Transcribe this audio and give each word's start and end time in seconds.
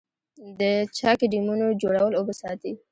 د 0.59 0.61
چک 0.97 1.19
ډیمونو 1.31 1.67
جوړول 1.81 2.13
اوبه 2.15 2.33
ساتي 2.41 2.71